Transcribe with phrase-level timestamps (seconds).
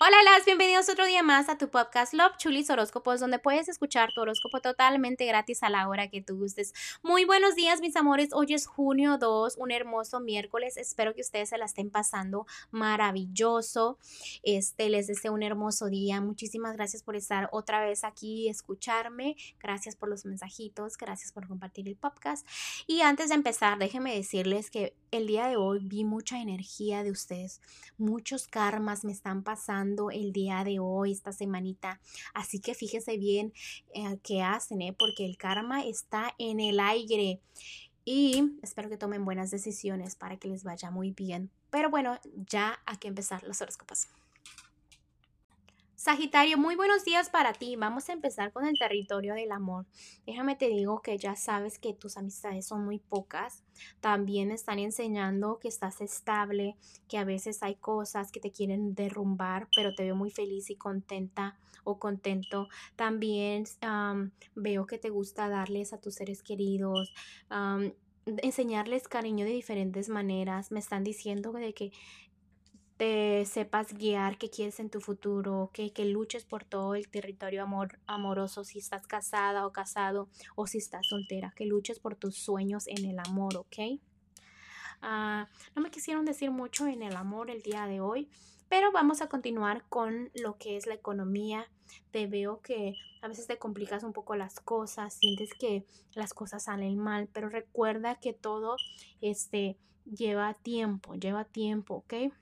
[0.00, 4.10] Hola, las bienvenidos otro día más a tu podcast Love Chulis Horóscopos, donde puedes escuchar
[4.14, 6.72] tu horóscopo totalmente gratis a la hora que tú gustes.
[7.02, 8.28] Muy buenos días, mis amores.
[8.32, 10.76] Hoy es junio 2, un hermoso miércoles.
[10.76, 13.98] Espero que ustedes se la estén pasando maravilloso.
[14.44, 16.20] Este, les deseo un hermoso día.
[16.20, 19.34] Muchísimas gracias por estar otra vez aquí y escucharme.
[19.58, 22.46] Gracias por los mensajitos, gracias por compartir el podcast.
[22.86, 27.10] Y antes de empezar, déjenme decirles que el día de hoy vi mucha energía de
[27.10, 27.60] ustedes.
[27.96, 32.00] Muchos karmas me están pasando el día de hoy, esta semanita.
[32.34, 33.52] Así que fíjese bien
[33.94, 34.94] eh, qué hacen, ¿eh?
[34.98, 37.40] porque el karma está en el aire.
[38.04, 41.50] Y espero que tomen buenas decisiones para que les vaya muy bien.
[41.70, 44.08] Pero bueno, ya hay que empezar los horóscopos.
[46.08, 47.76] Sagitario, muy buenos días para ti.
[47.76, 49.84] Vamos a empezar con el territorio del amor.
[50.24, 53.62] Déjame te digo que ya sabes que tus amistades son muy pocas.
[54.00, 56.78] También están enseñando que estás estable,
[57.10, 60.76] que a veces hay cosas que te quieren derrumbar, pero te veo muy feliz y
[60.76, 62.68] contenta o contento.
[62.96, 63.64] También
[64.54, 67.12] veo que te gusta darles a tus seres queridos.
[68.42, 70.72] enseñarles cariño de diferentes maneras.
[70.72, 71.92] Me están diciendo de que
[72.98, 77.62] te sepas guiar qué quieres en tu futuro, que, que luches por todo el territorio
[77.62, 82.36] amor, amoroso, si estás casada o casado o si estás soltera, que luches por tus
[82.36, 84.00] sueños en el amor, ¿ok?
[85.00, 88.28] Ah, no me quisieron decir mucho en el amor el día de hoy,
[88.68, 91.70] pero vamos a continuar con lo que es la economía.
[92.10, 96.64] Te veo que a veces te complicas un poco las cosas, sientes que las cosas
[96.64, 98.76] salen mal, pero recuerda que todo
[99.20, 102.32] este lleva tiempo, lleva tiempo, ¿ok?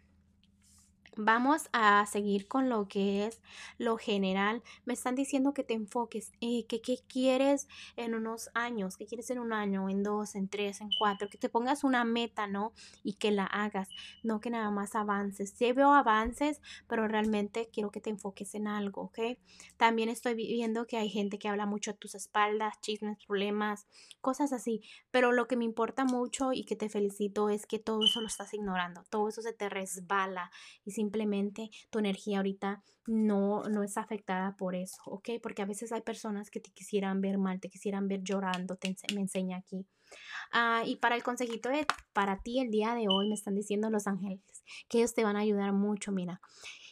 [1.19, 3.41] Vamos a seguir con lo que es
[3.79, 4.63] lo general.
[4.85, 9.31] Me están diciendo que te enfoques, eh, que qué quieres en unos años, que quieres
[9.31, 12.75] en un año, en dos, en tres, en cuatro, que te pongas una meta, ¿no?
[13.03, 13.89] Y que la hagas,
[14.23, 15.55] no que nada más avances.
[15.57, 19.39] Sí veo avances, pero realmente quiero que te enfoques en algo, ¿ok?
[19.79, 23.87] También estoy viendo que hay gente que habla mucho a tus espaldas, chismes, problemas,
[24.21, 28.05] cosas así, pero lo que me importa mucho y que te felicito es que todo
[28.05, 30.51] eso lo estás ignorando, todo eso se te resbala
[30.85, 35.31] y si simplemente tu energía ahorita no, no es afectada por eso, ¿ok?
[35.41, 38.95] Porque a veces hay personas que te quisieran ver mal, te quisieran ver llorando, te
[39.15, 39.87] me enseña aquí.
[40.53, 43.91] Ah, y para el consejito de para ti el día de hoy me están diciendo
[43.91, 44.41] los ángeles
[44.89, 46.41] que ellos te van a ayudar mucho, mira,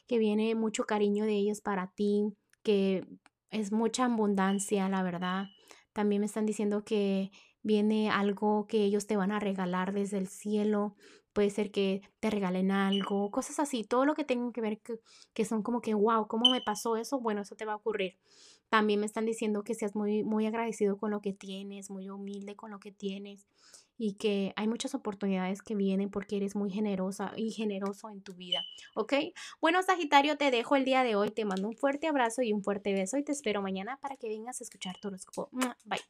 [0.07, 2.25] que viene mucho cariño de ellos para ti,
[2.63, 3.07] que
[3.51, 5.47] es mucha abundancia, la verdad.
[5.93, 7.31] También me están diciendo que
[7.65, 10.95] viene algo que ellos te van a regalar desde el cielo,
[11.33, 14.81] puede ser que te regalen algo, cosas así, todo lo que tenga que ver
[15.35, 17.19] que, son como que, wow, ¿cómo me pasó eso?
[17.19, 18.17] Bueno, eso te va a ocurrir.
[18.69, 22.55] También me están diciendo que seas muy, muy agradecido con lo que tienes, muy humilde
[22.55, 23.47] con lo que tienes
[23.97, 28.35] y que hay muchas oportunidades que vienen porque eres muy generosa y generoso en tu
[28.35, 28.61] vida,
[28.95, 29.15] ¿ok?
[29.61, 32.63] Bueno, Sagitario, te dejo el día de hoy, te mando un fuerte abrazo y un
[32.63, 35.49] fuerte beso y te espero mañana para que vengas a escuchar tu horóscopo.
[35.85, 36.01] Bye.